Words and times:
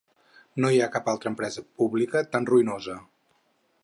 No 0.63 0.69
hi 0.75 0.79
ha 0.83 0.87
cap 0.95 1.11
altra 1.13 1.31
empresa 1.33 1.63
pública 1.81 2.23
tan 2.37 2.49
ruïnosa. 2.53 2.97